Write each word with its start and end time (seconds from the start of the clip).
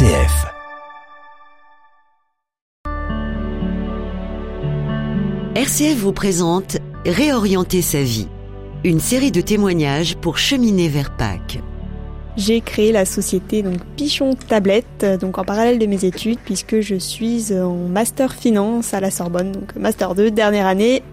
RCF. 0.00 0.46
Vous 5.98 6.12
présente 6.12 6.78
Réorienter 7.04 7.82
sa 7.82 8.02
vie, 8.02 8.28
une 8.82 8.98
série 8.98 9.30
de 9.30 9.42
témoignages 9.42 10.16
pour 10.16 10.38
cheminer 10.38 10.88
vers 10.88 11.14
Pâques. 11.16 11.58
J'ai 12.36 12.60
créé 12.60 12.92
la 12.92 13.04
société 13.04 13.62
donc 13.62 13.78
Pichon 13.96 14.34
Tablette 14.34 15.04
donc 15.20 15.38
en 15.38 15.44
parallèle 15.44 15.78
de 15.78 15.86
mes 15.86 16.04
études 16.04 16.38
puisque 16.44 16.80
je 16.80 16.94
suis 16.94 17.52
en 17.52 17.74
master 17.74 18.34
finance 18.34 18.94
à 18.94 19.00
la 19.00 19.10
Sorbonne 19.10 19.52
donc 19.52 19.76
master 19.76 20.14
2 20.14 20.30
dernière 20.30 20.66
année. 20.66 21.02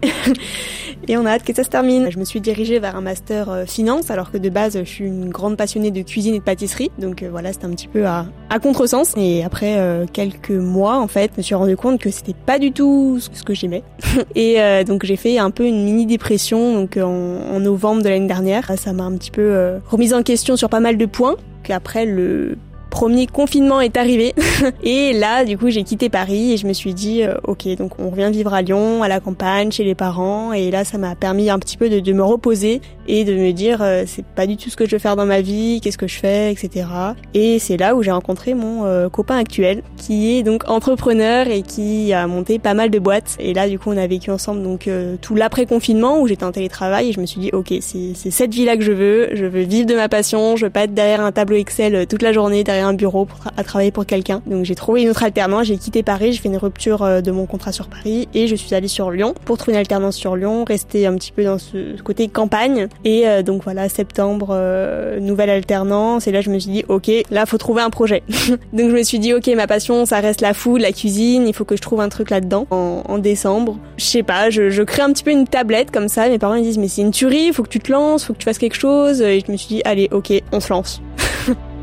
Et 1.07 1.15
on 1.15 1.25
a 1.25 1.31
hâte 1.31 1.43
que 1.43 1.53
ça 1.53 1.63
se 1.63 1.69
termine. 1.69 2.09
Je 2.11 2.19
me 2.19 2.25
suis 2.25 2.41
dirigée 2.41 2.79
vers 2.79 2.95
un 2.95 3.01
master 3.01 3.49
euh, 3.49 3.65
finance 3.65 4.11
alors 4.11 4.29
que 4.29 4.37
de 4.37 4.49
base 4.49 4.77
je 4.77 4.83
suis 4.83 5.05
une 5.05 5.29
grande 5.29 5.55
passionnée 5.55 5.89
de 5.91 6.01
cuisine 6.01 6.35
et 6.35 6.39
de 6.39 6.43
pâtisserie. 6.43 6.91
Donc 6.99 7.23
euh, 7.23 7.29
voilà 7.31 7.53
c'était 7.53 7.65
un 7.65 7.71
petit 7.71 7.87
peu 7.87 8.05
à, 8.05 8.25
à 8.49 8.59
contresens. 8.59 9.13
Et 9.15 9.43
après 9.43 9.77
euh, 9.77 10.05
quelques 10.11 10.51
mois 10.51 10.97
en 10.97 11.07
fait 11.07 11.31
je 11.35 11.37
me 11.37 11.43
suis 11.43 11.55
rendu 11.55 11.77
compte 11.77 12.01
que 12.01 12.09
c'était 12.09 12.33
pas 12.33 12.59
du 12.59 12.73
tout 12.73 13.19
ce 13.19 13.43
que 13.43 13.53
j'aimais. 13.53 13.83
Et 14.35 14.57
donc 14.85 15.05
j'ai 15.05 15.15
fait 15.15 15.37
un 15.37 15.51
peu 15.51 15.65
une 15.65 15.83
mini 15.83 16.05
dépression 16.05 16.73
donc 16.73 16.97
en, 16.97 17.05
en 17.05 17.59
novembre 17.59 18.01
de 18.01 18.09
l'année 18.09 18.27
dernière. 18.27 18.71
Ça 18.77 18.91
m'a 18.91 19.03
un 19.03 19.15
petit 19.15 19.31
peu 19.31 19.79
remise 19.89 20.13
en 20.13 20.23
question 20.23 20.55
sur 20.57 20.69
pas 20.69 20.79
mal 20.79 20.97
de 20.97 21.05
point 21.07 21.35
qu'après 21.63 22.05
le 22.05 22.57
premier 22.89 23.27
confinement 23.27 23.81
est 23.81 23.97
arrivé. 23.97 24.33
Et 24.83 25.13
là 25.13 25.45
du 25.45 25.57
coup 25.57 25.69
j'ai 25.69 25.83
quitté 25.83 26.09
Paris 26.09 26.53
et 26.53 26.57
je 26.57 26.67
me 26.67 26.73
suis 26.73 26.93
dit 26.93 27.23
euh, 27.23 27.35
ok 27.43 27.67
donc 27.77 27.99
on 27.99 28.09
revient 28.09 28.29
vivre 28.31 28.53
à 28.53 28.61
Lyon 28.61 29.03
à 29.03 29.07
la 29.07 29.19
campagne 29.19 29.71
chez 29.71 29.83
les 29.83 29.95
parents. 29.95 30.53
Et 30.53 30.71
là 30.71 30.83
ça 30.83 30.97
m'a 30.97 31.15
permis 31.15 31.49
un 31.49 31.59
petit 31.59 31.77
peu 31.77 31.89
de, 31.89 31.99
de, 31.99 32.13
me 32.13 32.23
reposer 32.23 32.81
et 33.07 33.23
de 33.23 33.33
me 33.33 33.51
dire 33.51 33.81
euh, 33.81 34.03
c'est 34.05 34.25
pas 34.25 34.47
du 34.47 34.57
tout 34.57 34.69
ce 34.69 34.75
que 34.75 34.85
je 34.85 34.91
veux 34.91 34.99
faire 34.99 35.15
dans 35.15 35.25
ma 35.25 35.41
vie 35.41 35.79
qu'est-ce 35.81 35.97
que 35.97 36.07
je 36.07 36.17
fais 36.17 36.51
etc 36.51 36.87
et 37.33 37.59
c'est 37.59 37.77
là 37.77 37.95
où 37.95 38.03
j'ai 38.03 38.11
rencontré 38.11 38.53
mon 38.53 38.85
euh, 38.85 39.09
copain 39.09 39.37
actuel 39.37 39.83
qui 39.97 40.37
est 40.37 40.43
donc 40.43 40.69
entrepreneur 40.69 41.47
et 41.47 41.61
qui 41.61 42.13
a 42.13 42.27
monté 42.27 42.59
pas 42.59 42.73
mal 42.73 42.89
de 42.89 42.99
boîtes. 42.99 43.35
Et 43.39 43.53
là 43.53 43.69
du 43.69 43.79
coup 43.79 43.91
on 43.91 43.97
a 43.97 44.07
vécu 44.07 44.31
ensemble 44.31 44.63
donc 44.63 44.89
tout 45.21 45.35
l'après 45.35 45.65
confinement 45.65 46.19
où 46.19 46.27
j'étais 46.27 46.43
en 46.43 46.51
télétravail 46.51 47.09
et 47.09 47.11
je 47.11 47.19
me 47.19 47.25
suis 47.25 47.39
dit 47.39 47.49
ok 47.53 47.73
c'est 47.81 48.31
cette 48.31 48.53
vie 48.53 48.65
là 48.65 48.77
que 48.77 48.83
je 48.83 48.91
veux. 48.91 49.29
Je 49.33 49.45
veux 49.45 49.61
vivre 49.61 49.85
de 49.85 49.95
ma 49.95 50.09
passion. 50.09 50.55
Je 50.55 50.65
veux 50.65 50.71
pas 50.71 50.83
être 50.83 50.93
derrière 50.93 51.21
un 51.21 51.31
tableau 51.31 51.57
Excel 51.57 52.07
toute 52.07 52.21
la 52.21 52.33
journée 52.33 52.63
un 52.79 52.93
bureau 52.93 53.25
pour 53.25 53.39
à 53.55 53.63
travailler 53.63 53.91
pour 53.91 54.05
quelqu'un. 54.05 54.41
Donc 54.45 54.65
j'ai 54.65 54.75
trouvé 54.75 55.03
une 55.03 55.09
autre 55.09 55.23
alternance, 55.23 55.67
j'ai 55.67 55.77
quitté 55.77 56.03
Paris, 56.03 56.33
j'ai 56.33 56.39
fait 56.39 56.49
une 56.49 56.57
rupture 56.57 57.03
euh, 57.03 57.21
de 57.21 57.31
mon 57.31 57.45
contrat 57.45 57.71
sur 57.71 57.87
Paris 57.87 58.27
et 58.33 58.47
je 58.47 58.55
suis 58.55 58.73
allée 58.75 58.87
sur 58.87 59.11
Lyon 59.11 59.33
pour 59.45 59.57
trouver 59.57 59.73
une 59.73 59.79
alternance 59.79 60.15
sur 60.15 60.35
Lyon, 60.35 60.63
rester 60.65 61.05
un 61.05 61.15
petit 61.15 61.31
peu 61.31 61.43
dans 61.43 61.57
ce 61.57 62.01
côté 62.01 62.27
campagne. 62.27 62.87
Et 63.05 63.27
euh, 63.27 63.43
donc 63.43 63.63
voilà, 63.63 63.89
septembre, 63.89 64.49
euh, 64.51 65.19
nouvelle 65.19 65.49
alternance. 65.49 66.27
Et 66.27 66.31
là 66.31 66.41
je 66.41 66.49
me 66.49 66.59
suis 66.59 66.71
dit, 66.71 66.85
ok, 66.87 67.09
là 67.31 67.45
faut 67.45 67.57
trouver 67.57 67.81
un 67.81 67.89
projet. 67.89 68.23
donc 68.73 68.89
je 68.89 68.95
me 68.95 69.03
suis 69.03 69.19
dit, 69.19 69.33
ok, 69.33 69.47
ma 69.55 69.67
passion, 69.67 70.05
ça 70.05 70.19
reste 70.19 70.41
la 70.41 70.53
food, 70.53 70.81
la 70.81 70.91
cuisine, 70.91 71.47
il 71.47 71.53
faut 71.53 71.65
que 71.65 71.75
je 71.75 71.81
trouve 71.81 72.01
un 72.01 72.09
truc 72.09 72.29
là-dedans. 72.29 72.67
En, 72.69 73.17
décembre, 73.17 73.79
je 73.97 74.05
sais 74.05 74.21
pas, 74.21 74.51
je, 74.51 74.69
je, 74.69 74.83
crée 74.83 75.01
un 75.01 75.11
petit 75.11 75.23
peu 75.23 75.31
une 75.31 75.47
tablette 75.47 75.89
comme 75.89 76.07
ça. 76.07 76.29
Mes 76.29 76.37
parents 76.37 76.55
me 76.55 76.61
disent, 76.61 76.77
mais 76.77 76.87
c'est 76.87 77.01
une 77.01 77.09
tuerie, 77.09 77.51
faut 77.51 77.63
que 77.63 77.69
tu 77.69 77.79
te 77.79 77.91
lances, 77.91 78.25
faut 78.25 78.33
que 78.33 78.37
tu 78.37 78.45
fasses 78.45 78.59
quelque 78.59 78.77
chose. 78.77 79.21
Et 79.21 79.39
je 79.39 79.51
me 79.51 79.57
suis 79.57 79.67
dit, 79.67 79.81
allez, 79.85 80.07
ok, 80.11 80.31
on 80.51 80.59
se 80.59 80.71
lance. 80.71 81.01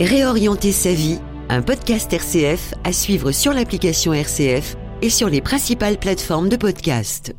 Réorienter 0.01 0.73
sa 0.73 0.93
vie, 0.93 1.19
un 1.49 1.63
podcast 1.63 2.13
RCF 2.13 2.75
à 2.85 2.93
suivre 2.93 3.33
sur 3.33 3.53
l'application 3.53 4.13
RCF 4.13 4.77
et 5.03 5.11
sur 5.11 5.29
les 5.29 5.41
principales 5.41 5.99
plateformes 5.99 6.49
de 6.49 6.57
podcast. 6.57 7.35